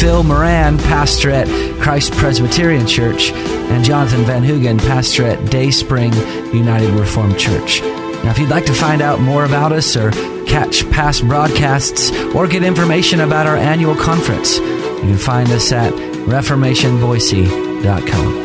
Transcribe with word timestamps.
Phil 0.00 0.22
Moran, 0.22 0.78
pastor 0.78 1.30
at 1.30 1.46
Christ 1.80 2.12
Presbyterian 2.12 2.86
Church, 2.86 3.32
and 3.32 3.84
Jonathan 3.84 4.24
Van 4.24 4.42
Hugen, 4.42 4.78
pastor 4.78 5.24
at 5.24 5.50
Day 5.50 5.70
Spring 5.70 6.12
United 6.52 6.90
Reformed 6.90 7.38
Church. 7.38 7.80
Now, 7.80 8.30
if 8.30 8.38
you'd 8.38 8.50
like 8.50 8.66
to 8.66 8.74
find 8.74 9.02
out 9.02 9.20
more 9.20 9.44
about 9.44 9.72
us 9.72 9.96
or 9.96 10.10
catch 10.46 10.88
past 10.90 11.26
broadcasts 11.26 12.10
or 12.34 12.46
get 12.46 12.62
information 12.62 13.20
about 13.20 13.46
our 13.46 13.56
annual 13.56 13.94
conference, 13.94 14.58
you 14.58 15.00
can 15.00 15.18
find 15.18 15.48
us 15.50 15.72
at 15.72 15.92
reformationboise.com. 15.92 18.42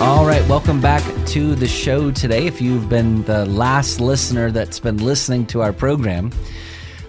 All 0.00 0.24
right, 0.24 0.46
welcome 0.48 0.80
back 0.80 1.02
to 1.26 1.54
the 1.54 1.66
show 1.66 2.10
today. 2.10 2.46
If 2.46 2.60
you've 2.60 2.88
been 2.88 3.22
the 3.24 3.44
last 3.46 4.00
listener 4.00 4.50
that's 4.50 4.78
been 4.78 4.98
listening 4.98 5.46
to 5.46 5.60
our 5.60 5.72
program, 5.72 6.30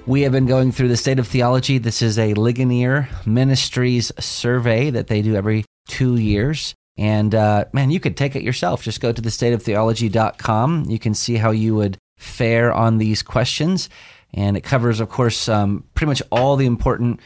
we 0.09 0.23
have 0.23 0.31
been 0.31 0.48
going 0.48 0.72
through 0.72 0.88
the 0.88 0.98
state 0.98 1.20
of 1.20 1.27
theology. 1.27 1.77
This 1.77 2.02
is 2.02 2.18
a 2.18 2.34
Ligonier 2.34 3.08
Ministries 3.27 4.12
survey 4.20 4.90
that 4.90 5.05
they 5.05 5.22
do 5.22 5.35
every 5.35 5.66
two 5.88 6.16
years. 6.16 6.73
And 6.98 7.35
uh, 7.35 7.66
man, 7.73 7.91
you 7.91 7.99
could 7.99 8.18
take 8.18 8.35
it 8.35 8.41
yourself. 8.41 8.82
Just 8.82 9.02
go 9.02 9.12
to 9.12 9.22
thestateoftheology.com. 9.22 10.85
You 10.90 10.98
can 10.98 11.13
see 11.13 11.35
how 11.35 11.52
you 11.52 11.76
would 11.76 11.99
fare 12.18 12.74
on 12.74 12.98
these 12.98 13.21
questions. 13.21 13.87
And 14.34 14.57
it 14.57 14.62
covers, 14.62 14.99
of 14.99 15.10
course, 15.10 15.48
um, 15.48 15.84
pretty 15.93 16.10
much 16.10 16.24
all 16.32 16.55
the 16.55 16.65
important, 16.65 17.20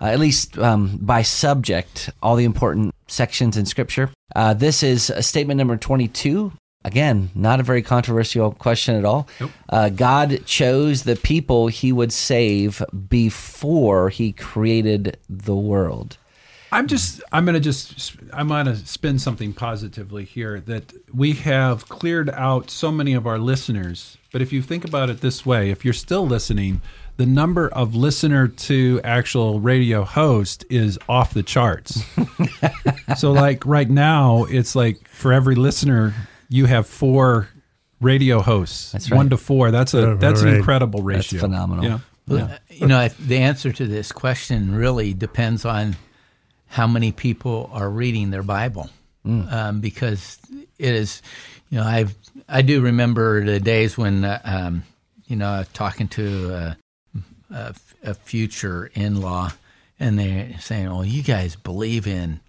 uh, 0.00 0.06
at 0.06 0.18
least 0.18 0.56
um, 0.56 0.96
by 0.98 1.20
subject, 1.20 2.08
all 2.22 2.36
the 2.36 2.46
important 2.46 2.94
sections 3.06 3.58
in 3.58 3.66
Scripture. 3.66 4.08
Uh, 4.34 4.54
this 4.54 4.82
is 4.82 5.12
statement 5.20 5.58
number 5.58 5.76
22 5.76 6.52
Again, 6.82 7.30
not 7.34 7.60
a 7.60 7.62
very 7.62 7.82
controversial 7.82 8.52
question 8.52 8.94
at 8.94 9.04
all. 9.04 9.28
Nope. 9.38 9.50
Uh, 9.68 9.88
God 9.90 10.46
chose 10.46 11.02
the 11.02 11.16
people 11.16 11.66
he 11.66 11.92
would 11.92 12.12
save 12.12 12.82
before 13.08 14.08
he 14.08 14.32
created 14.32 15.18
the 15.28 15.54
world. 15.54 16.16
I'm 16.72 16.86
just, 16.86 17.20
I'm 17.32 17.44
going 17.44 17.54
to 17.54 17.60
just, 17.60 18.16
I'm 18.32 18.48
going 18.48 18.66
to 18.66 18.76
spin 18.76 19.18
something 19.18 19.52
positively 19.52 20.24
here 20.24 20.60
that 20.60 20.92
we 21.12 21.32
have 21.34 21.88
cleared 21.88 22.30
out 22.30 22.70
so 22.70 22.92
many 22.92 23.12
of 23.12 23.26
our 23.26 23.38
listeners. 23.38 24.16
But 24.32 24.40
if 24.40 24.52
you 24.52 24.62
think 24.62 24.84
about 24.84 25.10
it 25.10 25.20
this 25.20 25.44
way, 25.44 25.70
if 25.70 25.84
you're 25.84 25.92
still 25.92 26.26
listening, 26.26 26.80
the 27.16 27.26
number 27.26 27.68
of 27.68 27.94
listener 27.94 28.46
to 28.48 29.00
actual 29.02 29.60
radio 29.60 30.04
host 30.04 30.64
is 30.70 30.98
off 31.08 31.34
the 31.34 31.42
charts. 31.42 32.02
so, 33.18 33.32
like 33.32 33.66
right 33.66 33.90
now, 33.90 34.44
it's 34.44 34.74
like 34.74 35.06
for 35.08 35.32
every 35.32 35.56
listener, 35.56 36.14
you 36.50 36.66
have 36.66 36.86
four 36.86 37.48
radio 38.00 38.40
hosts. 38.40 38.92
That's 38.92 39.10
right. 39.10 39.16
One 39.16 39.30
to 39.30 39.38
four. 39.38 39.70
That's 39.70 39.94
a 39.94 40.16
that's 40.16 40.42
right. 40.42 40.50
an 40.50 40.56
incredible 40.58 41.02
ratio. 41.02 41.38
That's 41.38 41.42
phenomenal. 41.42 41.84
Yeah. 41.84 41.98
yeah. 42.26 42.58
You 42.68 42.86
know, 42.86 43.08
the 43.08 43.38
answer 43.38 43.72
to 43.72 43.86
this 43.86 44.12
question 44.12 44.74
really 44.74 45.14
depends 45.14 45.64
on 45.64 45.96
how 46.66 46.86
many 46.86 47.12
people 47.12 47.70
are 47.72 47.88
reading 47.88 48.30
their 48.30 48.42
Bible, 48.42 48.90
mm. 49.24 49.50
um, 49.50 49.80
because 49.80 50.38
it 50.78 50.94
is. 50.94 51.22
You 51.70 51.78
know, 51.78 51.84
I 51.84 52.06
I 52.48 52.62
do 52.62 52.80
remember 52.80 53.44
the 53.44 53.60
days 53.60 53.96
when 53.96 54.24
uh, 54.24 54.40
um, 54.44 54.82
you 55.26 55.36
know 55.36 55.64
talking 55.72 56.08
to 56.08 56.52
a, 56.52 56.76
a, 57.54 57.74
a 58.02 58.14
future 58.14 58.90
in 58.92 59.20
law, 59.20 59.52
and 60.00 60.18
they're 60.18 60.58
saying, 60.58 60.88
"Oh, 60.88 61.02
you 61.02 61.22
guys 61.22 61.54
believe 61.54 62.08
in 62.08 62.40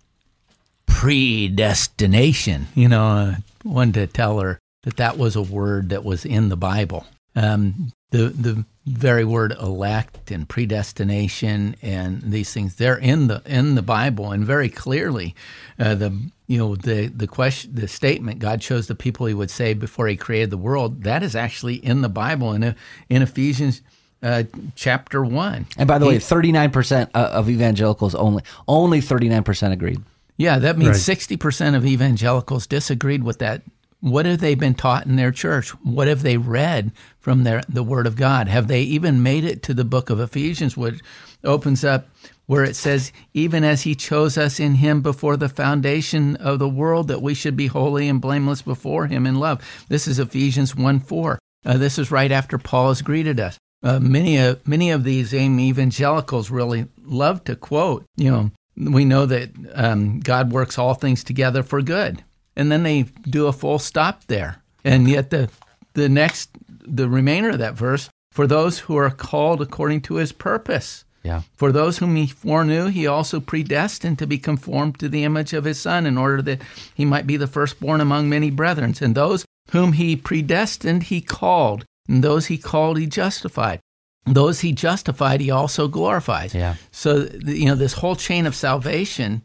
predestination?" 1.01 2.67
You 2.75 2.89
know, 2.89 3.07
uh, 3.07 3.35
wanted 3.63 3.94
to 3.95 4.07
tell 4.07 4.39
her 4.39 4.59
that 4.84 4.97
that 4.97 5.17
was 5.17 5.35
a 5.35 5.41
word 5.41 5.89
that 5.89 6.03
was 6.03 6.25
in 6.25 6.50
the 6.50 6.57
Bible. 6.57 7.06
Um, 7.35 7.91
the 8.12 8.28
the 8.29 8.66
very 8.85 9.23
word 9.23 9.53
elect 9.53 10.31
and 10.31 10.50
predestination 10.50 11.75
and 11.81 12.22
these 12.23 12.51
things 12.51 12.75
they're 12.75 12.97
in 12.97 13.28
the 13.28 13.41
in 13.45 13.75
the 13.75 13.81
Bible 13.81 14.31
and 14.31 14.44
very 14.44 14.69
clearly 14.69 15.35
uh, 15.79 15.95
the 15.95 16.19
you 16.47 16.57
know 16.57 16.75
the 16.75 17.07
the 17.07 17.28
question 17.28 17.73
the 17.75 17.88
statement 17.88 18.40
God 18.40 18.59
chose 18.59 18.88
the 18.88 18.95
people 18.95 19.28
He 19.28 19.34
would 19.34 19.51
save 19.51 19.79
before 19.79 20.07
He 20.07 20.17
created 20.17 20.50
the 20.50 20.57
world 20.57 21.03
that 21.03 21.23
is 21.23 21.35
actually 21.35 21.75
in 21.75 22.01
the 22.01 22.09
Bible 22.09 22.53
in 22.53 22.75
in 23.09 23.22
Ephesians. 23.22 23.81
Uh, 24.23 24.44
chapter 24.75 25.25
one. 25.25 25.66
And 25.78 25.88
by 25.88 25.97
the 25.97 26.06
he, 26.06 26.11
way, 26.11 26.19
thirty 26.19 26.51
nine 26.51 26.69
percent 26.69 27.09
of 27.16 27.50
evangelicals 27.50 28.13
only 28.13 28.44
only 28.67 29.01
thirty 29.01 29.28
nine 29.28 29.44
percent 29.44 29.73
agreed. 29.73 30.00
Yeah, 30.41 30.57
that 30.57 30.78
means 30.78 31.03
sixty 31.03 31.38
percent 31.38 31.75
of 31.75 31.85
evangelicals 31.85 32.66
disagreed 32.66 33.24
with 33.24 33.38
that. 33.40 33.62
What 34.00 34.25
have 34.25 34.40
they 34.40 34.56
been 34.56 34.74
taught 34.74 35.06
in 35.06 35.16
their 35.16 35.31
church? 35.31 35.69
What 35.84 36.07
have 36.07 36.24
they 36.24 36.38
read 36.38 36.91
from 37.19 37.44
their 37.44 37.62
the 37.69 37.84
Word 37.84 38.07
of 38.07 38.16
God? 38.16 38.47
Have 38.47 38.68
they 38.68 38.81
even 38.81 39.22
made 39.22 39.44
it 39.44 39.62
to 39.63 39.75
the 39.75 39.85
book 39.85 40.09
of 40.09 40.19
Ephesians, 40.19 40.75
which 40.75 41.00
opens 41.44 41.84
up 41.84 42.09
where 42.47 42.63
it 42.63 42.75
says, 42.75 43.12
"Even 43.35 43.63
as 43.63 43.84
He 43.84 43.94
chose 43.94 44.35
us 44.35 44.59
in 44.59 44.75
Him 44.75 45.02
before 45.02 45.38
the 45.38 45.47
foundation 45.47 46.35
of 46.38 46.58
the 46.58 46.68
world, 46.68 47.08
that 47.09 47.22
we 47.22 47.35
should 47.35 47.56
be 47.56 47.68
holy 47.68 48.09
and 48.09 48.19
blameless 48.19 48.63
before 48.63 49.06
Him 49.06 49.28
in 49.28 49.35
love." 49.35 49.62
This 49.90 50.08
is 50.08 50.18
Ephesians 50.18 50.75
one 50.75 51.00
four. 51.00 51.38
Uh, 51.63 51.78
this 51.78 52.00
is 52.00 52.09
right 52.09 52.31
after 52.31 52.58
Paul 52.58 52.88
has 52.88 53.03
greeted 53.03 53.40
us. 53.40 53.59
Uh, 53.84 54.00
many 54.00 54.38
of 54.38 54.68
many 54.68 54.90
of 54.90 55.03
these 55.03 55.35
evangelicals 55.35 56.50
really 56.50 56.88
love 57.03 57.44
to 57.44 57.56
quote, 57.56 58.06
you 58.18 58.31
know, 58.31 58.52
we 58.76 59.06
know 59.06 59.26
that 59.26 59.52
um, 59.74 60.20
God 60.20 60.52
works 60.52 60.78
all 60.78 60.94
things 60.94 61.24
together 61.24 61.64
for 61.64 61.82
good. 61.82 62.24
And 62.56 62.72
then 62.72 62.84
they 62.84 63.04
do 63.24 63.48
a 63.48 63.54
full 63.54 63.80
stop 63.80 64.26
there. 64.26 64.62
And 64.84 65.09
yet 65.09 65.30
the 65.30 65.50
the 65.94 66.09
next 66.09 66.50
the 66.68 67.09
remainder 67.09 67.50
of 67.50 67.59
that 67.59 67.76
verse, 67.76 68.09
for 68.32 68.48
those 68.48 68.80
who 68.80 68.96
are 68.96 69.09
called 69.09 69.62
according 69.62 70.02
to 70.02 70.16
his 70.16 70.32
purpose. 70.32 71.06
Yeah. 71.24 71.42
For 71.56 71.72
those 71.72 72.00
whom 72.00 72.16
he 72.16 72.26
foreknew, 72.26 72.88
he 72.88 73.06
also 73.06 73.40
predestined 73.40 74.18
to 74.20 74.26
be 74.26 74.40
conformed 74.40 74.98
to 75.00 75.08
the 75.08 75.24
image 75.24 75.53
of 75.53 75.66
his 75.66 75.80
son 75.80 76.08
in 76.08 76.18
order 76.18 76.42
that 76.42 76.62
he 76.96 77.06
might 77.06 77.28
be 77.28 77.38
the 77.38 77.46
firstborn 77.46 78.02
among 78.02 78.28
many 78.28 78.50
brethren. 78.50 78.96
And 79.00 79.14
those 79.14 79.46
whom 79.70 79.94
he 79.94 80.16
predestined, 80.16 81.03
he 81.03 81.22
called. 81.22 81.86
And 82.09 82.24
those 82.24 82.48
he 82.48 82.58
called, 82.58 82.98
he 82.98 83.06
justified 83.06 83.82
those 84.26 84.59
he 84.62 84.72
justified, 84.72 85.42
he 85.42 85.52
also 85.52 85.88
glorifies. 85.88 86.54
Yeah. 86.54 86.76
So 86.92 87.28
you 87.46 87.66
know 87.66 87.76
this 87.76 87.94
whole 87.94 88.16
chain 88.16 88.46
of 88.46 88.56
salvation 88.56 89.44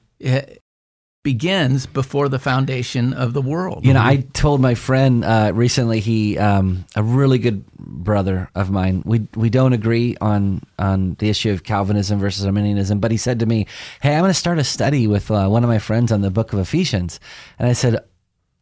begins 1.27 1.87
before 1.87 2.29
the 2.29 2.39
foundation 2.39 3.13
of 3.13 3.33
the 3.33 3.43
world. 3.43 3.85
You 3.85 3.95
know, 3.95 4.01
I 4.01 4.19
told 4.33 4.61
my 4.61 4.77
friend 4.77 5.25
uh, 5.25 5.51
recently. 5.53 5.99
He, 5.99 6.39
um, 6.39 6.85
a 6.95 7.03
really 7.03 7.39
good 7.39 7.67
brother 7.77 8.49
of 8.55 8.71
mine. 8.71 9.03
We 9.05 9.27
we 9.35 9.51
don't 9.51 9.73
agree 9.73 10.17
on 10.21 10.63
on 10.79 11.17
the 11.19 11.29
issue 11.29 11.51
of 11.51 11.65
Calvinism 11.65 12.21
versus 12.21 12.47
Arminianism, 12.47 13.01
but 13.01 13.11
he 13.11 13.17
said 13.17 13.41
to 13.41 13.47
me, 13.47 13.67
"Hey, 14.03 14.15
I'm 14.15 14.21
going 14.21 14.31
to 14.31 14.35
start 14.35 14.61
a 14.61 14.65
study 14.65 15.09
with 15.09 15.29
uh, 15.29 15.49
one 15.49 15.65
of 15.65 15.69
my 15.69 15.81
friends 15.81 16.13
on 16.13 16.21
the 16.21 16.31
Book 16.31 16.53
of 16.53 16.61
Ephesians," 16.61 17.19
and 17.59 17.67
I 17.67 17.73
said 17.73 17.99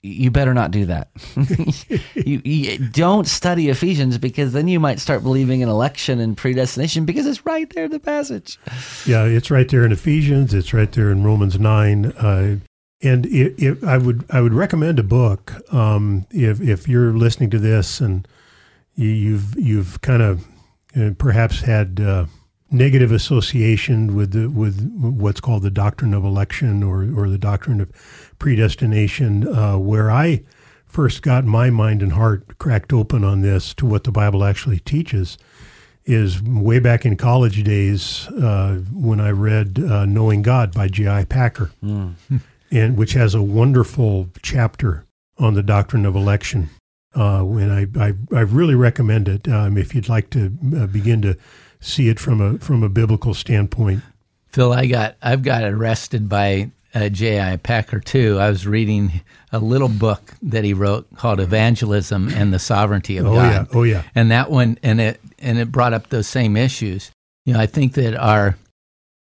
you 0.04 0.30
better 0.30 0.52
not 0.52 0.70
do 0.70 0.84
that. 0.84 1.08
you, 2.14 2.42
you, 2.44 2.78
don't 2.78 3.26
study 3.26 3.70
Ephesians 3.70 4.18
because 4.18 4.52
then 4.52 4.68
you 4.68 4.78
might 4.78 5.00
start 5.00 5.22
believing 5.22 5.62
in 5.62 5.68
election 5.70 6.20
and 6.20 6.36
predestination 6.36 7.06
because 7.06 7.26
it's 7.26 7.46
right 7.46 7.72
there 7.74 7.84
in 7.86 7.90
the 7.90 7.98
passage. 7.98 8.58
Yeah, 9.06 9.24
it's 9.24 9.50
right 9.50 9.66
there 9.66 9.82
in 9.82 9.92
Ephesians. 9.92 10.52
It's 10.52 10.74
right 10.74 10.92
there 10.92 11.10
in 11.10 11.24
Romans 11.24 11.58
nine. 11.58 12.06
Uh, 12.18 12.56
and 13.02 13.24
it, 13.26 13.54
it, 13.58 13.82
I 13.82 13.96
would 13.96 14.26
I 14.28 14.42
would 14.42 14.52
recommend 14.52 14.98
a 14.98 15.02
book 15.02 15.54
um, 15.72 16.26
if 16.30 16.60
if 16.60 16.86
you're 16.86 17.14
listening 17.14 17.48
to 17.50 17.58
this 17.58 18.00
and 18.00 18.28
you, 18.94 19.08
you've 19.08 19.58
you've 19.58 20.00
kind 20.02 20.22
of 20.22 20.46
uh, 20.96 21.10
perhaps 21.16 21.60
had. 21.60 22.00
Uh, 22.00 22.26
negative 22.74 23.12
association 23.12 24.14
with 24.14 24.32
the, 24.32 24.48
with 24.48 24.92
what's 25.00 25.40
called 25.40 25.62
the 25.62 25.70
doctrine 25.70 26.12
of 26.12 26.24
election 26.24 26.82
or 26.82 27.02
or 27.16 27.28
the 27.28 27.38
doctrine 27.38 27.80
of 27.80 27.90
predestination, 28.38 29.46
uh, 29.46 29.78
where 29.78 30.10
I 30.10 30.42
first 30.86 31.22
got 31.22 31.44
my 31.44 31.70
mind 31.70 32.02
and 32.02 32.12
heart 32.12 32.58
cracked 32.58 32.92
open 32.92 33.24
on 33.24 33.40
this 33.40 33.74
to 33.74 33.86
what 33.86 34.04
the 34.04 34.12
Bible 34.12 34.44
actually 34.44 34.78
teaches 34.80 35.38
is 36.04 36.42
way 36.42 36.78
back 36.78 37.06
in 37.06 37.16
college 37.16 37.64
days 37.64 38.28
uh, 38.28 38.80
when 38.92 39.20
I 39.20 39.30
read 39.30 39.78
uh, 39.78 40.04
Knowing 40.04 40.42
God 40.42 40.72
by 40.72 40.88
J.I. 40.88 41.24
Packer, 41.24 41.70
mm. 41.82 42.14
and 42.70 42.96
which 42.96 43.14
has 43.14 43.34
a 43.34 43.42
wonderful 43.42 44.28
chapter 44.42 45.04
on 45.38 45.54
the 45.54 45.62
doctrine 45.62 46.04
of 46.04 46.14
election. 46.14 46.70
Uh, 47.16 47.44
and 47.46 47.72
I, 47.72 48.06
I, 48.06 48.12
I, 48.36 48.40
really 48.40 48.74
recommend 48.74 49.28
it 49.28 49.48
um, 49.48 49.78
if 49.78 49.94
you'd 49.94 50.08
like 50.08 50.30
to 50.30 50.52
uh, 50.76 50.86
begin 50.88 51.22
to 51.22 51.36
see 51.84 52.08
it 52.08 52.18
from 52.18 52.40
a 52.40 52.58
from 52.58 52.82
a 52.82 52.88
biblical 52.88 53.34
standpoint. 53.34 54.02
Phil, 54.48 54.72
I 54.72 54.86
got 54.86 55.16
I've 55.22 55.42
got 55.42 55.64
arrested 55.64 56.28
by 56.28 56.70
uh, 56.94 57.08
J.I. 57.08 57.56
Packer 57.56 57.98
too. 58.00 58.38
I 58.38 58.48
was 58.48 58.66
reading 58.66 59.20
a 59.52 59.58
little 59.58 59.88
book 59.88 60.34
that 60.42 60.62
he 60.64 60.72
wrote 60.74 61.06
called 61.16 61.40
Evangelism 61.40 62.28
and 62.28 62.52
the 62.52 62.58
Sovereignty 62.58 63.16
of 63.18 63.26
Oh, 63.26 63.34
God. 63.34 63.52
yeah. 63.52 63.66
Oh, 63.72 63.82
yeah. 63.82 64.02
And 64.14 64.30
that 64.30 64.50
one, 64.50 64.78
and 64.82 65.00
it 65.00 65.20
and 65.40 65.58
it 65.58 65.72
brought 65.72 65.92
up 65.92 66.08
those 66.08 66.28
same 66.28 66.56
issues. 66.56 67.10
You 67.44 67.54
know, 67.54 67.60
I 67.60 67.66
think 67.66 67.94
that 67.94 68.14
our 68.16 68.56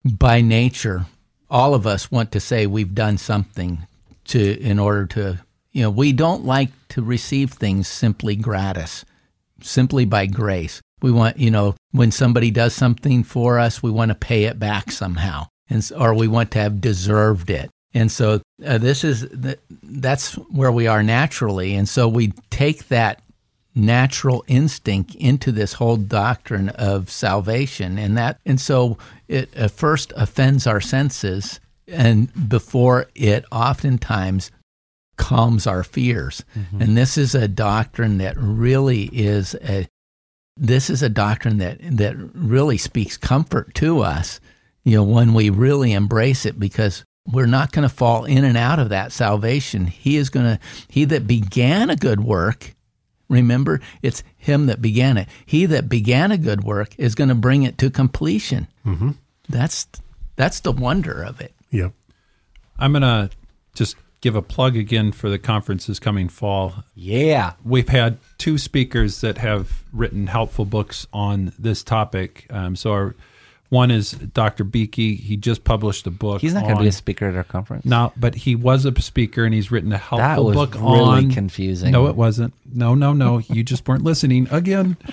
by 0.03 0.41
nature, 0.41 1.05
all 1.49 1.73
of 1.73 1.87
us 1.87 2.11
want 2.11 2.31
to 2.33 2.39
say 2.39 2.67
we've 2.67 2.93
done 2.93 3.17
something 3.17 3.87
to 4.25 4.59
in 4.61 4.79
order 4.79 5.05
to 5.07 5.39
you 5.71 5.81
know 5.83 5.89
we 5.89 6.11
don't 6.11 6.45
like 6.45 6.69
to 6.89 7.01
receive 7.01 7.51
things 7.53 7.87
simply 7.87 8.35
gratis 8.35 9.03
simply 9.61 10.05
by 10.05 10.25
grace 10.25 10.81
we 11.01 11.11
want 11.11 11.37
you 11.37 11.51
know 11.51 11.75
when 11.91 12.11
somebody 12.11 12.51
does 12.51 12.73
something 12.73 13.23
for 13.23 13.59
us 13.59 13.83
we 13.83 13.91
want 13.91 14.09
to 14.09 14.15
pay 14.15 14.45
it 14.45 14.59
back 14.59 14.91
somehow. 14.91 15.45
And 15.69 15.89
or 15.97 16.13
we 16.13 16.27
want 16.27 16.51
to 16.51 16.59
have 16.59 16.81
deserved 16.81 17.49
it. 17.49 17.69
And 17.93 18.11
so 18.11 18.41
uh, 18.65 18.77
this 18.77 19.03
is 19.03 19.27
th- 19.41 19.59
that's 19.83 20.33
where 20.33 20.71
we 20.71 20.87
are 20.87 21.03
naturally. 21.03 21.75
And 21.75 21.87
so 21.87 22.07
we 22.07 22.33
take 22.49 22.89
that 22.89 23.21
natural 23.73 24.43
instinct 24.47 25.15
into 25.15 25.51
this 25.51 25.73
whole 25.73 25.95
doctrine 25.95 26.69
of 26.69 27.09
salvation. 27.09 27.97
And 27.97 28.17
that 28.17 28.37
and 28.45 28.59
so 28.59 28.97
it 29.27 29.55
at 29.55 29.71
first 29.71 30.11
offends 30.15 30.67
our 30.67 30.81
senses 30.81 31.59
and 31.87 32.49
before 32.49 33.07
it 33.15 33.45
oftentimes 33.51 34.51
calms 35.17 35.67
our 35.67 35.83
fears. 35.83 36.43
And 36.81 36.97
this 36.97 37.17
is 37.17 37.35
a 37.35 37.47
doctrine 37.47 38.17
that 38.17 38.35
really 38.37 39.03
is 39.13 39.55
a 39.63 39.87
this 40.57 40.89
is 40.89 41.01
a 41.01 41.09
doctrine 41.09 41.57
that 41.57 41.77
that 41.81 42.15
really 42.33 42.77
speaks 42.77 43.17
comfort 43.17 43.73
to 43.75 43.99
us 43.99 44.39
you 44.83 44.95
know 44.95 45.03
when 45.03 45.33
we 45.33 45.49
really 45.49 45.93
embrace 45.93 46.45
it 46.45 46.59
because 46.59 47.03
we're 47.31 47.45
not 47.45 47.71
going 47.71 47.87
to 47.87 47.93
fall 47.93 48.25
in 48.25 48.43
and 48.43 48.57
out 48.57 48.79
of 48.79 48.89
that 48.89 49.11
salvation 49.11 49.87
he 49.87 50.17
is 50.17 50.29
going 50.29 50.45
to 50.45 50.59
he 50.87 51.05
that 51.05 51.27
began 51.27 51.89
a 51.89 51.95
good 51.95 52.21
work 52.21 52.75
remember 53.29 53.79
it's 54.01 54.23
him 54.37 54.65
that 54.65 54.81
began 54.81 55.17
it 55.17 55.27
he 55.45 55.65
that 55.65 55.87
began 55.87 56.31
a 56.31 56.37
good 56.37 56.63
work 56.63 56.93
is 56.97 57.15
going 57.15 57.29
to 57.29 57.35
bring 57.35 57.63
it 57.63 57.77
to 57.77 57.89
completion 57.89 58.67
mm-hmm. 58.85 59.11
that's 59.47 59.87
that's 60.35 60.59
the 60.59 60.71
wonder 60.71 61.23
of 61.23 61.39
it 61.39 61.53
Yep. 61.71 61.93
I'm 62.77 62.91
going 62.91 63.01
to 63.01 63.29
just 63.73 63.95
give 64.21 64.35
a 64.35 64.41
plug 64.41 64.77
again 64.77 65.11
for 65.11 65.29
the 65.29 65.39
conferences 65.39 65.99
coming 65.99 66.29
fall. 66.29 66.83
Yeah. 66.95 67.53
We've 67.63 67.89
had 67.89 68.17
two 68.37 68.57
speakers 68.57 69.21
that 69.21 69.39
have 69.39 69.83
written 69.91 70.27
helpful 70.27 70.65
books 70.65 71.07
on 71.11 71.53
this 71.59 71.83
topic. 71.83 72.45
Um, 72.49 72.75
so, 72.75 72.91
our, 72.91 73.15
one 73.69 73.89
is 73.89 74.11
Dr. 74.11 74.65
Beeke. 74.65 74.95
He 74.95 75.37
just 75.37 75.63
published 75.63 76.05
a 76.05 76.11
book. 76.11 76.41
He's 76.41 76.53
not 76.53 76.63
going 76.63 76.75
to 76.75 76.81
be 76.81 76.89
a 76.89 76.91
speaker 76.91 77.27
at 77.27 77.35
our 77.35 77.45
conference. 77.45 77.85
No, 77.85 78.11
but 78.17 78.35
he 78.35 78.53
was 78.53 78.85
a 78.85 79.01
speaker 79.01 79.45
and 79.45 79.53
he's 79.53 79.71
written 79.71 79.93
a 79.93 79.97
helpful 79.97 80.17
That 80.17 80.43
was 80.43 80.55
book 80.55 80.75
really 80.75 80.99
on 80.99 81.31
confusing. 81.31 81.91
No, 81.91 82.07
it 82.07 82.15
wasn't. 82.15 82.53
No, 82.71 82.95
no, 82.95 83.13
no. 83.13 83.39
you 83.39 83.63
just 83.63 83.87
weren't 83.87 84.03
listening 84.03 84.47
again. 84.51 84.97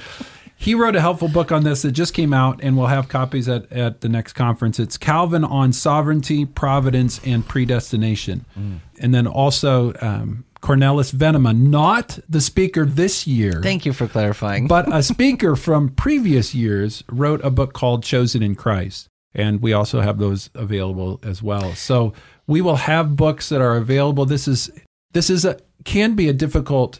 He 0.60 0.74
wrote 0.74 0.96
a 0.96 1.00
helpful 1.00 1.28
book 1.28 1.52
on 1.52 1.62
this 1.62 1.82
that 1.82 1.92
just 1.92 2.14
came 2.14 2.32
out, 2.32 2.58
and 2.64 2.76
we'll 2.76 2.88
have 2.88 3.08
copies 3.08 3.48
at, 3.48 3.70
at 3.70 4.00
the 4.00 4.08
next 4.08 4.32
conference. 4.32 4.80
It's 4.80 4.98
Calvin 4.98 5.44
on 5.44 5.72
Sovereignty, 5.72 6.44
Providence, 6.44 7.20
and 7.24 7.46
Predestination. 7.46 8.44
Mm. 8.58 8.80
And 8.98 9.14
then 9.14 9.28
also 9.28 9.94
um, 10.00 10.44
Cornelis 10.60 11.14
Venema, 11.14 11.56
not 11.56 12.18
the 12.28 12.40
speaker 12.40 12.84
this 12.84 13.24
year, 13.24 13.60
Thank 13.62 13.86
you 13.86 13.92
for 13.92 14.08
clarifying. 14.08 14.66
but 14.66 14.92
a 14.92 15.02
speaker 15.14 15.54
from 15.54 15.90
previous 15.90 16.56
years 16.56 17.04
wrote 17.08 17.40
a 17.44 17.50
book 17.50 17.72
called 17.72 18.02
Chosen 18.02 18.42
in 18.42 18.56
Christ. 18.56 19.06
And 19.34 19.62
we 19.62 19.72
also 19.72 20.00
have 20.00 20.18
those 20.18 20.50
available 20.54 21.20
as 21.22 21.40
well. 21.40 21.74
So 21.74 22.14
we 22.48 22.60
will 22.60 22.76
have 22.76 23.14
books 23.14 23.48
that 23.50 23.60
are 23.60 23.76
available. 23.76 24.26
This 24.26 24.48
is 24.48 24.70
this 25.12 25.30
is 25.30 25.44
a 25.44 25.60
can 25.84 26.16
be 26.16 26.28
a 26.28 26.32
difficult 26.32 26.98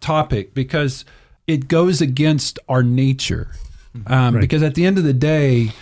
topic 0.00 0.54
because 0.54 1.04
it 1.46 1.68
goes 1.68 2.00
against 2.00 2.58
our 2.68 2.82
nature. 2.82 3.50
Um, 4.06 4.34
Right. 4.34 4.40
Because 4.40 4.62
at 4.62 4.74
the 4.74 4.84
end 4.84 4.98
of 4.98 5.04
the 5.04 5.12
day, 5.14 5.72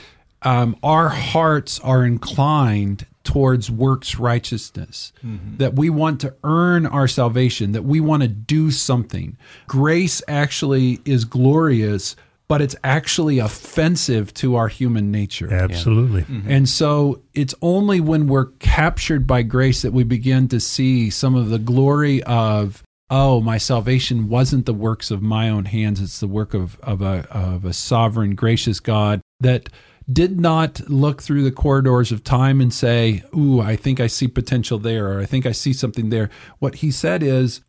um, 0.43 0.76
our 0.82 1.08
hearts 1.08 1.81
are 1.81 2.05
inclined 2.05 3.06
towards 3.25 3.70
works 3.70 4.16
righteousness, 4.19 5.12
that 5.56 5.75
we 5.75 5.88
want 5.88 6.20
to 6.20 6.34
earn 6.44 6.84
our 6.84 7.08
salvation, 7.08 7.72
that 7.72 7.82
we 7.84 7.99
want 7.99 8.22
to 8.22 8.28
do 8.28 8.70
something. 8.70 9.37
Grace 9.66 10.20
actually 10.28 11.00
is 11.06 11.25
glorious, 11.25 12.16
but 12.49 12.61
it's 12.61 12.76
actually 12.84 13.38
offensive 13.38 14.34
to 14.34 14.56
our 14.56 14.69
human 14.69 15.11
nature. 15.11 15.50
Absolutely. 15.50 16.26
And 16.46 16.69
so 16.69 17.22
it's 17.32 17.55
only 17.62 17.99
when 18.00 18.26
we're 18.26 18.50
captured 18.61 19.26
by 19.26 19.40
grace 19.43 19.81
that 19.81 19.94
we 19.94 20.05
begin 20.05 20.46
to 20.49 20.61
see 20.61 21.08
some 21.08 21.34
of 21.34 21.49
the 21.49 21.58
glory 21.58 22.22
of, 22.25 22.82
oh, 23.10 23.40
my 23.40 23.58
salvation 23.58 24.28
wasn't 24.28 24.66
the 24.66 24.74
works 24.74 25.10
of 25.10 25.22
my 25.22 25.48
own 25.48 25.66
hands, 25.66 26.00
it's 26.00 26.20
the 26.20 26.26
work 26.26 26.54
of, 26.54 26.78
of, 26.80 27.02
a, 27.02 27.26
of 27.30 27.64
a 27.64 27.72
sovereign, 27.72 28.34
gracious 28.34 28.80
God 28.80 29.20
that 29.40 29.68
did 30.10 30.40
not 30.40 30.80
look 30.88 31.22
through 31.22 31.44
the 31.44 31.52
corridors 31.52 32.12
of 32.12 32.24
time 32.24 32.60
and 32.60 32.72
say, 32.72 33.22
ooh, 33.36 33.60
I 33.60 33.76
think 33.76 34.00
I 34.00 34.06
see 34.06 34.28
potential 34.28 34.78
there, 34.78 35.12
or 35.12 35.20
I 35.20 35.26
think 35.26 35.46
I 35.46 35.52
see 35.52 35.72
something 35.72 36.10
there. 36.10 36.30
What 36.58 36.76
he 36.76 36.90
said 36.90 37.22
is, 37.22 37.60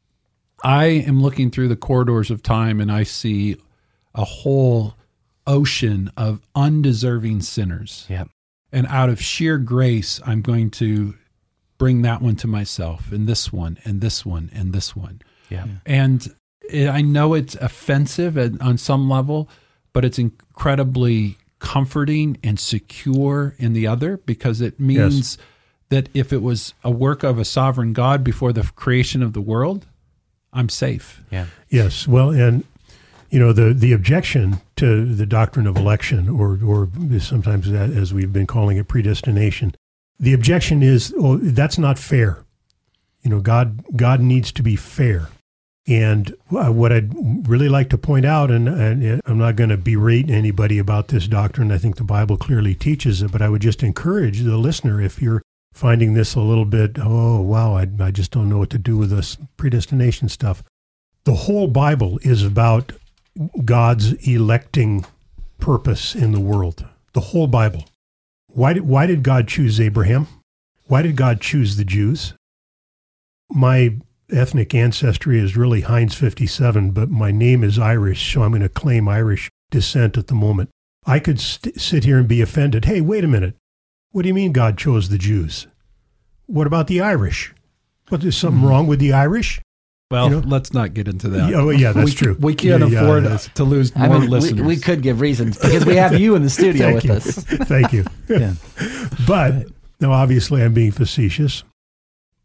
I 0.63 0.85
am 0.85 1.21
looking 1.21 1.51
through 1.51 1.67
the 1.67 1.75
corridors 1.75 2.31
of 2.31 2.41
time 2.41 2.79
and 2.79 2.91
I 2.91 3.03
see 3.03 3.57
a 4.13 4.25
whole 4.25 4.95
ocean 5.45 6.11
of 6.17 6.41
undeserving 6.55 7.41
sinners. 7.41 8.05
Yep. 8.09 8.29
And 8.71 8.87
out 8.87 9.09
of 9.09 9.21
sheer 9.21 9.57
grace, 9.57 10.19
I'm 10.25 10.41
going 10.41 10.71
to 10.71 11.15
bring 11.77 12.01
that 12.03 12.21
one 12.21 12.35
to 12.37 12.47
myself, 12.47 13.11
and 13.11 13.27
this 13.27 13.51
one, 13.51 13.77
and 13.83 14.01
this 14.01 14.25
one, 14.25 14.49
and 14.53 14.73
this 14.73 14.95
one. 14.95 15.21
Yeah. 15.49 15.65
And 15.85 16.33
it, 16.69 16.87
I 16.87 17.01
know 17.01 17.33
it's 17.33 17.55
offensive 17.55 18.37
at, 18.37 18.59
on 18.61 18.77
some 18.77 19.09
level, 19.09 19.49
but 19.93 20.05
it's 20.05 20.19
incredibly 20.19 21.37
comforting 21.59 22.37
and 22.43 22.59
secure 22.59 23.55
in 23.57 23.73
the 23.73 23.87
other 23.87 24.17
because 24.17 24.61
it 24.61 24.79
means 24.79 25.37
that 25.89 26.09
if 26.13 26.33
it 26.33 26.41
was 26.41 26.73
a 26.83 26.91
work 26.91 27.23
of 27.23 27.39
a 27.39 27.45
sovereign 27.45 27.93
God 27.93 28.23
before 28.23 28.51
the 28.53 28.63
creation 28.75 29.21
of 29.23 29.33
the 29.33 29.41
world, 29.41 29.85
I'm 30.53 30.69
safe. 30.69 31.23
Yeah. 31.31 31.47
Yes. 31.69 32.07
Well, 32.07 32.31
and 32.31 32.63
you 33.29 33.39
know 33.39 33.51
the 33.51 33.73
the 33.73 33.91
objection 33.91 34.61
to 34.77 35.13
the 35.13 35.25
doctrine 35.25 35.67
of 35.67 35.75
election, 35.75 36.29
or 36.29 36.59
or 36.63 36.89
sometimes 37.19 37.69
that, 37.69 37.89
as 37.89 38.13
we've 38.13 38.31
been 38.31 38.47
calling 38.47 38.77
it, 38.77 38.87
predestination. 38.87 39.75
The 40.19 40.33
objection 40.33 40.81
is, 40.81 41.13
oh, 41.17 41.37
that's 41.37 41.77
not 41.77 41.99
fair. 41.99 42.43
You 43.21 43.29
know, 43.29 43.41
God 43.41 43.83
God 43.95 44.21
needs 44.21 44.51
to 44.53 44.63
be 44.63 44.75
fair. 44.75 45.29
And 45.87 46.35
uh, 46.51 46.71
what 46.71 46.91
I'd 46.91 47.47
really 47.47 47.69
like 47.69 47.89
to 47.89 47.97
point 47.97 48.25
out, 48.25 48.49
and, 48.49 48.67
and 48.67 49.21
I'm 49.25 49.37
not 49.37 49.55
going 49.55 49.69
to 49.69 49.77
berate 49.77 50.31
anybody 50.31 50.79
about 50.79 51.09
this 51.09 51.27
doctrine. 51.27 51.71
I 51.71 51.77
think 51.77 51.97
the 51.97 52.03
Bible 52.03 52.37
clearly 52.37 52.73
teaches 52.73 53.21
it, 53.21 53.31
but 53.31 53.41
I 53.41 53.49
would 53.49 53.61
just 53.61 53.83
encourage 53.83 54.41
the 54.41 54.57
listener 54.57 54.99
if 54.99 55.21
you're 55.21 55.43
finding 55.73 56.13
this 56.13 56.33
a 56.35 56.39
little 56.39 56.65
bit, 56.65 56.97
oh, 56.99 57.41
wow, 57.41 57.75
I, 57.75 57.87
I 57.99 58.09
just 58.09 58.31
don't 58.31 58.49
know 58.49 58.57
what 58.57 58.69
to 58.71 58.77
do 58.79 58.97
with 58.97 59.11
this 59.11 59.37
predestination 59.57 60.29
stuff. 60.29 60.63
The 61.25 61.35
whole 61.35 61.67
Bible 61.67 62.17
is 62.23 62.43
about 62.43 62.93
God's 63.63 64.13
electing 64.27 65.05
purpose 65.59 66.15
in 66.15 66.31
the 66.31 66.39
world. 66.39 66.85
The 67.13 67.19
whole 67.19 67.47
Bible. 67.47 67.85
Why 68.55 68.71
did, 68.71 68.87
why 68.87 69.05
did 69.05 69.21
God 69.21 69.49
choose 69.49 69.81
Abraham? 69.81 70.27
Why 70.85 71.01
did 71.01 71.17
God 71.17 71.41
choose 71.41 71.75
the 71.75 71.83
Jews? 71.83 72.33
My 73.51 73.97
ethnic 74.31 74.73
ancestry 74.73 75.39
is 75.39 75.57
really 75.57 75.81
Heinz 75.81 76.15
57, 76.15 76.91
but 76.91 77.09
my 77.09 77.31
name 77.31 77.65
is 77.65 77.77
Irish, 77.77 78.33
so 78.33 78.43
I'm 78.43 78.51
going 78.51 78.61
to 78.61 78.69
claim 78.69 79.09
Irish 79.09 79.49
descent 79.71 80.17
at 80.17 80.27
the 80.27 80.35
moment. 80.35 80.69
I 81.05 81.19
could 81.19 81.41
st- 81.41 81.81
sit 81.81 82.05
here 82.05 82.17
and 82.17 82.29
be 82.29 82.41
offended. 82.41 82.85
Hey, 82.85 83.01
wait 83.01 83.25
a 83.25 83.27
minute. 83.27 83.55
What 84.11 84.21
do 84.21 84.29
you 84.29 84.33
mean 84.33 84.53
God 84.53 84.77
chose 84.77 85.09
the 85.09 85.17
Jews? 85.17 85.67
What 86.45 86.65
about 86.65 86.87
the 86.87 87.01
Irish? 87.01 87.53
What, 88.07 88.21
there's 88.21 88.37
something 88.37 88.59
mm-hmm. 88.59 88.69
wrong 88.69 88.87
with 88.87 88.99
the 88.99 89.11
Irish? 89.11 89.59
Well, 90.11 90.29
You 90.29 90.35
know? 90.41 90.47
let's 90.47 90.71
not 90.73 90.93
get 90.93 91.07
into 91.07 91.29
that. 91.29 91.53
Oh, 91.55 91.71
yeah, 91.71 91.91
that's 91.91 92.05
we, 92.05 92.11
true. 92.15 92.37
We 92.39 92.53
can't 92.53 92.81
Yeah, 92.81 92.87
yeah, 92.87 93.01
afford 93.01 93.23
that's- 93.23 93.49
to 93.55 93.63
lose 93.63 93.91
I 93.95 94.07
more 94.07 94.19
mean, 94.19 94.21
we, 94.21 94.27
listeners. 94.27 94.65
we 94.67 94.77
could 94.77 95.01
give 95.01 95.19
reasons 95.19 95.57
because 95.57 95.85
we 95.85 95.95
have 96.03 96.19
you 96.19 96.35
in 96.35 96.43
the 96.43 96.49
studio 96.49 96.93
with 96.93 97.05
you. 97.05 97.13
us. 97.13 97.25
Thank 97.43 97.91
you. 97.93 98.05
Yeah. 98.29 98.53
But 99.27 99.67
now, 99.99 100.11
obviously, 100.11 100.61
I'm 100.63 100.73
being 100.73 100.91
facetious. 100.91 101.63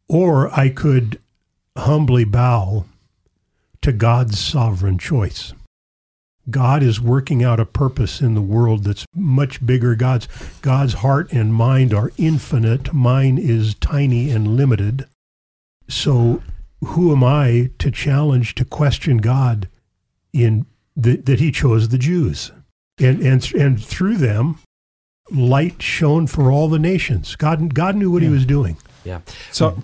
Or 0.09 0.51
I 0.59 0.69
could 0.71 1.19
humbly 1.77 2.25
bow 2.25 2.85
to 3.83 3.93
God's 3.93 4.39
sovereign 4.39 4.99
choice. 4.99 5.53
God 6.51 6.83
is 6.83 7.01
working 7.01 7.45
out 7.45 7.61
a 7.61 7.65
purpose 7.67 8.21
in 8.21 8.35
the 8.35 8.41
world 8.43 8.85
that's 8.85 9.05
much 9.15 9.65
bigger. 9.65 9.95
God's 9.95 10.27
God's 10.63 10.95
heart 10.95 11.33
and 11.33 11.55
mind 11.55 11.95
are 11.95 12.11
infinite. 12.17 12.93
Mine 12.93 13.39
is 13.39 13.75
tiny 13.75 14.31
and 14.31 14.57
limited. 14.57 15.07
So, 15.89 16.43
who 16.85 17.13
am 17.13 17.23
I 17.25 17.71
to 17.79 17.91
challenge 17.91 18.55
to 18.57 18.65
question 18.65 19.19
God 19.19 19.69
in 20.33 20.67
that 20.97 21.27
that 21.27 21.41
He 21.41 21.51
chose 21.53 21.89
the 21.89 21.99
Jews, 21.99 22.53
and 22.99 23.21
and 23.21 23.53
and 23.55 23.83
through 23.83 24.17
them, 24.17 24.59
light 25.31 25.83
shone 25.83 26.27
for 26.27 26.51
all 26.51 26.69
the 26.69 26.79
nations. 26.79 27.37
God 27.37 27.75
God 27.75 27.97
knew 27.97 28.11
what 28.11 28.23
He 28.23 28.29
was 28.29 28.47
doing. 28.47 28.77
Yeah. 29.05 29.21
So 29.53 29.83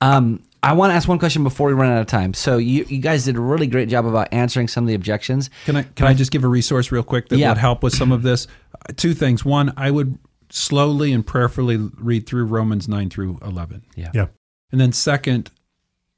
Um, 0.00 0.42
I 0.62 0.72
want 0.72 0.90
to 0.90 0.94
ask 0.94 1.08
one 1.08 1.18
question 1.18 1.42
before 1.44 1.68
we 1.68 1.74
run 1.74 1.92
out 1.92 2.00
of 2.00 2.06
time. 2.06 2.34
So 2.34 2.56
you, 2.58 2.84
you 2.88 2.98
guys 2.98 3.24
did 3.24 3.36
a 3.36 3.40
really 3.40 3.66
great 3.66 3.88
job 3.88 4.04
about 4.04 4.28
answering 4.32 4.68
some 4.68 4.84
of 4.84 4.88
the 4.88 4.94
objections. 4.94 5.48
Can 5.64 5.76
I 5.76 5.82
can 5.82 6.06
I 6.06 6.14
just 6.14 6.30
give 6.32 6.44
a 6.44 6.48
resource 6.48 6.90
real 6.92 7.02
quick 7.02 7.28
that 7.28 7.38
Yeah. 7.38 7.50
would 7.50 7.58
help 7.58 7.82
with 7.82 7.94
some 7.94 8.12
of 8.12 8.22
this? 8.22 8.46
Uh, 8.74 8.92
Two 8.96 9.14
things. 9.14 9.44
One, 9.44 9.72
I 9.76 9.90
would 9.90 10.18
slowly 10.50 11.12
and 11.12 11.26
prayerfully 11.26 11.76
read 11.76 12.26
through 12.26 12.44
Romans 12.46 12.88
nine 12.88 13.10
through 13.10 13.38
eleven, 13.42 13.82
Yeah. 13.94 14.10
Yeah. 14.14 14.26
and 14.72 14.80
then 14.80 14.92
second, 14.92 15.50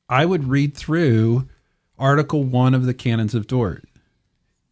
I 0.09 0.25
would 0.25 0.49
read 0.49 0.77
through 0.77 1.49
Article 1.99 2.45
one 2.45 2.75
of 2.75 2.87
the 2.87 2.95
Canons 2.95 3.35
of 3.35 3.47
Dort, 3.47 3.85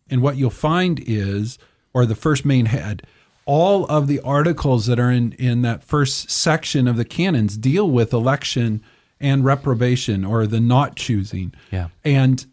and 0.09 0.23
what 0.23 0.37
you'll 0.37 0.51
find 0.51 1.03
is, 1.05 1.59
or 1.93 2.07
the 2.07 2.15
first 2.15 2.45
main 2.45 2.67
head, 2.67 3.03
all 3.45 3.85
of 3.87 4.07
the 4.07 4.21
articles 4.21 4.87
that 4.87 4.99
are 4.99 5.11
in 5.11 5.33
in 5.33 5.63
that 5.63 5.83
first 5.83 6.31
section 6.31 6.89
of 6.89 6.97
the 6.97 7.05
canons 7.05 7.57
deal 7.57 7.89
with 7.89 8.13
election 8.13 8.83
and 9.21 9.45
reprobation 9.45 10.25
or 10.25 10.47
the 10.47 10.61
not 10.61 10.97
choosing. 10.97 11.55
Yeah. 11.71 11.89
And 12.05 12.45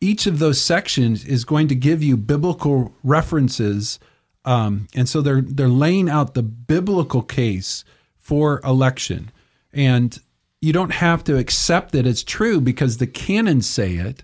each 0.00 0.26
of 0.26 0.38
those 0.38 0.60
sections 0.60 1.24
is 1.24 1.44
going 1.44 1.68
to 1.68 1.74
give 1.74 2.02
you 2.02 2.16
biblical 2.16 2.94
references. 3.02 3.98
Um, 4.44 4.88
and 4.94 5.08
so 5.08 5.22
they're 5.22 5.40
they're 5.40 5.68
laying 5.68 6.08
out 6.08 6.34
the 6.34 6.42
biblical 6.42 7.22
case 7.22 7.84
for 8.18 8.60
election. 8.64 9.30
And 9.72 10.18
you 10.62 10.72
don't 10.72 10.92
have 10.92 11.24
to 11.24 11.36
accept 11.36 11.92
that 11.92 12.06
it's 12.06 12.22
true 12.22 12.60
because 12.60 12.96
the 12.96 13.06
canons 13.06 13.68
say 13.68 13.96
it. 13.96 14.22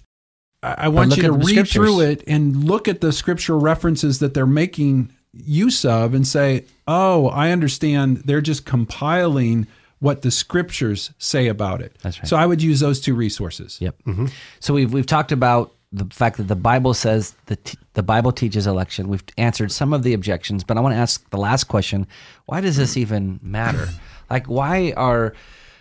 I, 0.62 0.74
I 0.78 0.88
want 0.88 1.16
you 1.16 1.24
to 1.24 1.34
at 1.34 1.40
the 1.40 1.46
read 1.46 1.68
through 1.68 2.00
it 2.00 2.22
and 2.26 2.64
look 2.64 2.88
at 2.88 3.00
the 3.00 3.12
scriptural 3.12 3.60
references 3.60 4.20
that 4.20 4.32
they're 4.34 4.46
making 4.46 5.12
use 5.32 5.84
of 5.84 6.14
and 6.14 6.26
say, 6.26 6.64
oh, 6.86 7.28
I 7.28 7.50
understand. 7.50 8.18
They're 8.18 8.40
just 8.40 8.64
compiling 8.64 9.66
what 9.98 10.22
the 10.22 10.30
scriptures 10.30 11.12
say 11.18 11.48
about 11.48 11.82
it. 11.82 11.96
That's 12.02 12.18
right. 12.20 12.28
So 12.28 12.36
I 12.36 12.46
would 12.46 12.62
use 12.62 12.78
those 12.78 13.00
two 13.00 13.14
resources. 13.14 13.80
Yep. 13.80 13.96
Mm-hmm. 14.06 14.26
So 14.60 14.74
we've 14.74 14.92
we've 14.92 15.06
talked 15.06 15.32
about 15.32 15.74
the 15.90 16.06
fact 16.10 16.36
that 16.36 16.44
the 16.44 16.56
Bible 16.56 16.94
says 16.94 17.34
the 17.46 17.56
t- 17.56 17.78
the 17.94 18.02
Bible 18.04 18.30
teaches 18.30 18.68
election. 18.68 19.08
We've 19.08 19.24
answered 19.36 19.72
some 19.72 19.92
of 19.92 20.04
the 20.04 20.14
objections, 20.14 20.62
but 20.62 20.76
I 20.76 20.80
want 20.80 20.94
to 20.94 20.98
ask 20.98 21.28
the 21.30 21.36
last 21.38 21.64
question: 21.64 22.06
Why 22.46 22.60
does 22.60 22.76
this 22.76 22.96
even 22.96 23.40
matter? 23.42 23.88
Like, 24.30 24.46
why 24.46 24.92
are? 24.96 25.34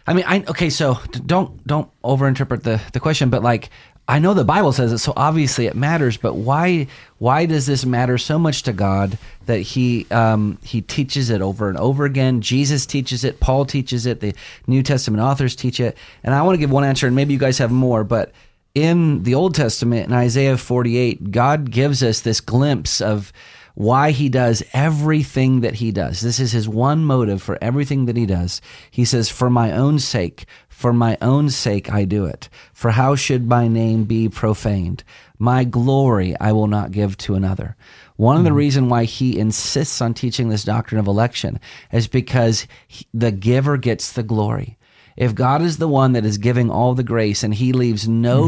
I 0.07 0.13
mean, 0.13 0.23
I 0.25 0.43
okay. 0.47 0.69
So 0.69 0.97
don't 1.25 1.65
don't 1.67 1.89
overinterpret 2.01 2.63
the 2.63 2.81
the 2.93 2.99
question, 2.99 3.29
but 3.29 3.43
like. 3.43 3.69
I 4.09 4.19
know 4.19 4.33
the 4.33 4.45
Bible 4.45 4.71
says 4.71 4.93
it, 4.93 4.99
so 4.99 5.11
obviously 5.17 5.65
it 5.65 5.75
matters. 5.75 6.15
But 6.15 6.35
why? 6.35 6.87
Why 7.17 7.45
does 7.45 7.65
this 7.65 7.85
matter 7.85 8.17
so 8.17 8.39
much 8.39 8.63
to 8.63 8.71
God 8.71 9.17
that 9.47 9.59
He 9.59 10.07
um, 10.11 10.59
He 10.63 10.81
teaches 10.81 11.29
it 11.29 11.41
over 11.41 11.67
and 11.67 11.77
over 11.77 12.05
again? 12.05 12.39
Jesus 12.39 12.85
teaches 12.85 13.25
it. 13.25 13.41
Paul 13.41 13.65
teaches 13.65 14.05
it. 14.05 14.21
The 14.21 14.33
New 14.65 14.81
Testament 14.81 15.21
authors 15.21 15.57
teach 15.57 15.81
it. 15.81 15.97
And 16.23 16.33
I 16.33 16.41
want 16.43 16.53
to 16.53 16.59
give 16.59 16.71
one 16.71 16.85
answer, 16.85 17.05
and 17.05 17.17
maybe 17.17 17.33
you 17.33 17.39
guys 17.39 17.57
have 17.57 17.69
more. 17.69 18.05
But 18.05 18.31
in 18.73 19.23
the 19.23 19.35
Old 19.35 19.55
Testament, 19.55 20.07
in 20.07 20.13
Isaiah 20.13 20.55
48, 20.55 21.31
God 21.31 21.69
gives 21.69 22.01
us 22.01 22.21
this 22.21 22.39
glimpse 22.39 23.01
of 23.01 23.33
why 23.77 24.09
he 24.09 24.27
does 24.27 24.63
everything 24.73 25.61
that 25.61 25.75
he 25.75 25.91
does. 25.91 26.21
This 26.21 26.39
is 26.39 26.51
his 26.51 26.67
one 26.67 27.05
motive 27.05 27.43
for 27.43 27.59
everything 27.61 28.07
that 28.07 28.17
he 28.17 28.25
does. 28.25 28.59
He 28.89 29.05
says, 29.05 29.29
For 29.29 29.51
my 29.51 29.71
own 29.71 29.99
sake, 29.99 30.47
for 30.67 30.91
my 30.91 31.15
own 31.21 31.51
sake 31.51 31.93
I 31.93 32.03
do 32.03 32.25
it. 32.25 32.49
For 32.73 32.89
how 32.89 33.15
should 33.15 33.47
my 33.47 33.67
name 33.67 34.05
be 34.05 34.29
profaned? 34.29 35.03
My 35.37 35.63
glory 35.63 36.35
I 36.39 36.53
will 36.53 36.65
not 36.65 36.89
give 36.89 37.17
to 37.17 37.35
another. 37.35 37.75
One 38.15 38.37
of 38.37 38.43
the 38.45 38.49
hmm. 38.49 38.55
reasons 38.55 38.89
why 38.89 39.03
he 39.03 39.37
insists 39.37 40.01
on 40.01 40.15
teaching 40.15 40.49
this 40.49 40.63
doctrine 40.63 40.97
of 40.97 41.05
election 41.05 41.59
is 41.91 42.07
because 42.07 42.65
he- 42.87 43.05
the 43.13 43.31
giver 43.31 43.77
gets 43.77 44.11
the 44.11 44.23
glory. 44.23 44.75
If 45.15 45.35
God 45.35 45.61
is 45.61 45.77
the 45.77 45.87
one 45.87 46.13
that 46.13 46.25
is 46.25 46.39
giving 46.39 46.71
all 46.71 46.95
the 46.95 47.03
grace 47.03 47.43
and 47.43 47.53
he 47.53 47.73
leaves 47.73 48.07
no 48.07 48.43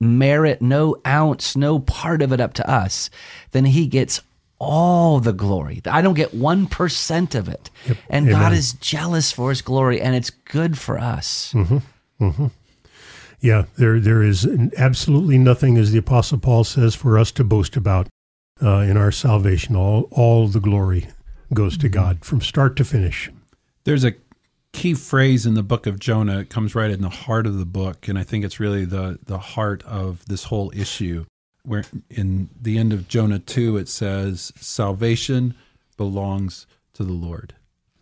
mm-hmm. 0.00 0.18
merit, 0.18 0.60
no 0.60 0.96
ounce, 1.06 1.56
no 1.56 1.78
part 1.78 2.20
of 2.20 2.32
it 2.32 2.40
up 2.40 2.54
to 2.54 2.68
us, 2.68 3.10
then 3.52 3.66
he 3.66 3.86
gets 3.86 4.20
all 4.58 5.20
the 5.20 5.32
glory. 5.32 5.82
I 5.84 6.02
don't 6.02 6.14
get 6.14 6.32
1% 6.32 7.34
of 7.34 7.48
it. 7.48 7.70
And 8.08 8.28
God 8.28 8.52
is 8.52 8.72
jealous 8.74 9.32
for 9.32 9.50
his 9.50 9.62
glory 9.62 10.00
and 10.00 10.14
it's 10.14 10.30
good 10.30 10.78
for 10.78 10.98
us. 10.98 11.52
Mm-hmm. 11.54 11.78
Mm-hmm. 12.24 12.46
Yeah, 13.40 13.64
there 13.76 14.00
there 14.00 14.22
is 14.22 14.48
absolutely 14.78 15.38
nothing, 15.38 15.76
as 15.76 15.92
the 15.92 15.98
Apostle 15.98 16.38
Paul 16.38 16.64
says, 16.64 16.94
for 16.94 17.18
us 17.18 17.30
to 17.32 17.44
boast 17.44 17.76
about 17.76 18.08
uh, 18.62 18.78
in 18.78 18.96
our 18.96 19.12
salvation. 19.12 19.76
All 19.76 20.08
all 20.10 20.48
the 20.48 20.58
glory 20.58 21.08
goes 21.52 21.76
to 21.78 21.86
mm-hmm. 21.86 21.94
God 21.94 22.24
from 22.24 22.40
start 22.40 22.76
to 22.76 22.84
finish. 22.84 23.30
There's 23.84 24.04
a 24.04 24.14
key 24.72 24.94
phrase 24.94 25.46
in 25.46 25.54
the 25.54 25.62
book 25.62 25.86
of 25.86 26.00
Jonah. 26.00 26.40
It 26.40 26.50
comes 26.50 26.74
right 26.74 26.90
in 26.90 27.02
the 27.02 27.08
heart 27.08 27.46
of 27.46 27.58
the 27.58 27.66
book, 27.66 28.08
and 28.08 28.18
I 28.18 28.24
think 28.24 28.44
it's 28.44 28.58
really 28.58 28.84
the 28.84 29.18
the 29.24 29.38
heart 29.38 29.82
of 29.84 30.24
this 30.26 30.44
whole 30.44 30.72
issue. 30.74 31.26
Where 31.66 31.84
in 32.08 32.48
the 32.60 32.78
end 32.78 32.92
of 32.92 33.08
Jonah 33.08 33.38
two, 33.38 33.76
it 33.76 33.88
says, 33.88 34.52
"Salvation 34.56 35.54
belongs 35.96 36.66
to 36.94 37.04
the 37.04 37.12
Lord," 37.12 37.54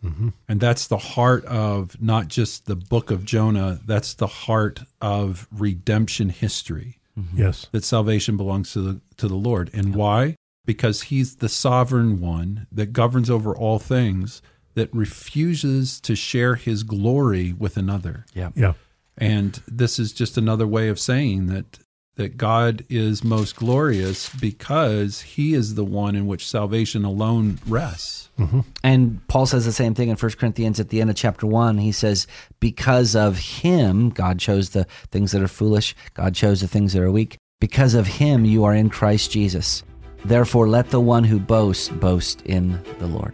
mm-hmm. 0.03 0.29
and 0.47 0.59
that's 0.59 0.87
the 0.87 0.97
heart 0.97 1.43
of 1.45 2.01
not 2.01 2.27
just 2.27 2.65
the 2.65 2.75
book 2.75 3.11
of 3.11 3.25
Jonah. 3.25 3.79
That's 3.85 4.13
the 4.13 4.27
heart 4.27 4.81
of 5.01 5.47
redemption 5.51 6.29
history. 6.29 6.99
Mm-hmm. 7.17 7.39
Yes, 7.39 7.67
that 7.71 7.83
salvation 7.83 8.37
belongs 8.37 8.73
to 8.73 8.81
the 8.81 9.01
to 9.17 9.27
the 9.27 9.35
Lord. 9.35 9.69
And 9.73 9.95
why? 9.95 10.35
Because 10.65 11.03
he's 11.03 11.37
the 11.37 11.49
sovereign 11.49 12.19
one 12.19 12.67
that 12.71 12.93
governs 12.93 13.29
over 13.29 13.55
all 13.55 13.79
things 13.79 14.41
that 14.75 14.93
refuses 14.93 15.99
to 16.01 16.15
share 16.15 16.55
his 16.55 16.83
glory 16.83 17.53
with 17.53 17.77
another. 17.77 18.25
Yeah. 18.33 18.51
yeah, 18.55 18.73
And 19.17 19.59
this 19.67 19.97
is 19.97 20.13
just 20.13 20.37
another 20.37 20.67
way 20.67 20.89
of 20.89 20.99
saying 20.99 21.47
that 21.47 21.79
that 22.15 22.37
God 22.37 22.85
is 22.89 23.23
most 23.23 23.55
glorious 23.55 24.29
because 24.29 25.21
he 25.21 25.53
is 25.53 25.75
the 25.75 25.83
one 25.83 26.15
in 26.15 26.27
which 26.27 26.47
salvation 26.47 27.03
alone 27.03 27.59
rests. 27.67 28.29
Mm-hmm. 28.39 28.61
And 28.83 29.27
Paul 29.27 29.45
says 29.45 29.65
the 29.65 29.71
same 29.71 29.93
thing 29.93 30.09
in 30.09 30.17
1 30.17 30.31
Corinthians 30.33 30.79
at 30.79 30.89
the 30.89 31.01
end 31.01 31.09
of 31.09 31.15
chapter 31.15 31.45
1. 31.45 31.77
He 31.77 31.91
says, 31.91 32.27
Because 32.59 33.15
of 33.15 33.37
him, 33.37 34.09
God 34.09 34.39
chose 34.39 34.69
the 34.69 34.85
things 35.11 35.31
that 35.31 35.41
are 35.41 35.47
foolish, 35.47 35.95
God 36.13 36.35
chose 36.35 36.61
the 36.61 36.67
things 36.67 36.93
that 36.93 37.01
are 37.01 37.11
weak. 37.11 37.37
Because 37.59 37.93
of 37.93 38.07
him, 38.07 38.45
you 38.45 38.63
are 38.65 38.73
in 38.73 38.89
Christ 38.89 39.31
Jesus. 39.31 39.83
Therefore, 40.25 40.67
let 40.67 40.89
the 40.89 40.99
one 40.99 41.23
who 41.23 41.39
boasts 41.39 41.89
boast 41.89 42.41
in 42.45 42.81
the 42.97 43.05
Lord. 43.05 43.33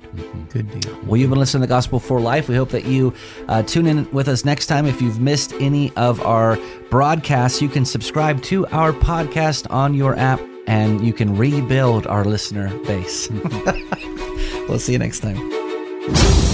Good 0.49 0.69
deal. 0.81 0.99
Well, 1.05 1.15
you've 1.15 1.29
been 1.29 1.39
listening 1.39 1.61
to 1.61 1.67
the 1.67 1.73
Gospel 1.73 1.99
for 1.99 2.19
Life. 2.19 2.49
We 2.49 2.55
hope 2.55 2.69
that 2.69 2.83
you 2.83 3.13
uh, 3.47 3.63
tune 3.63 3.87
in 3.87 4.11
with 4.11 4.27
us 4.27 4.43
next 4.43 4.65
time. 4.65 4.85
If 4.85 5.01
you've 5.01 5.19
missed 5.19 5.53
any 5.53 5.91
of 5.95 6.21
our 6.21 6.57
broadcasts, 6.89 7.61
you 7.61 7.69
can 7.69 7.85
subscribe 7.85 8.41
to 8.43 8.67
our 8.67 8.91
podcast 8.91 9.67
on 9.71 9.93
your 9.93 10.17
app 10.17 10.41
and 10.67 11.05
you 11.05 11.13
can 11.13 11.37
rebuild 11.37 12.07
our 12.07 12.25
listener 12.25 12.69
base. 12.85 13.29
we'll 14.67 14.79
see 14.79 14.91
you 14.91 14.99
next 14.99 15.21
time. 15.21 16.50